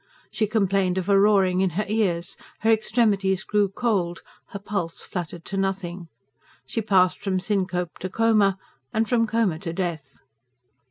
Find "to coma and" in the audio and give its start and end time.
7.99-9.07